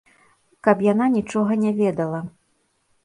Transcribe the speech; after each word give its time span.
Каб 0.67 0.77
яна 0.85 1.05
нічога 1.17 1.51
не 1.67 1.71
ведала. 1.81 2.25